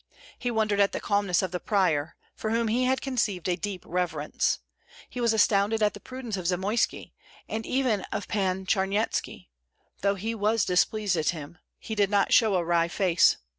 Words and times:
He 0.39 0.49
wondered 0.49 0.79
at 0.79 0.93
the 0.93 0.99
calmness 0.99 1.43
of 1.43 1.51
the 1.51 1.59
prior, 1.59 2.15
for 2.35 2.49
whom 2.49 2.69
he 2.69 2.85
had 2.85 3.01
conceived 3.03 3.47
a 3.47 3.55
deep 3.55 3.83
reverence; 3.85 4.57
he 5.07 5.21
was 5.21 5.31
astonished 5.31 5.83
at 5.83 5.93
the 5.93 5.99
prudence 5.99 6.37
of 6.37 6.47
Zamoyski, 6.47 7.13
and 7.47 7.67
even 7.67 8.01
of 8.11 8.27
Pan 8.27 8.65
Charnyetski; 8.65 9.49
though 10.01 10.15
he 10.15 10.33
was 10.33 10.65
displeased 10.65 11.17
at 11.17 11.29
him, 11.29 11.59
he 11.77 11.93
did 11.93 12.09
not 12.09 12.33
show 12.33 12.55
a 12.55 12.65
wry 12.65 12.87
face. 12.87 13.37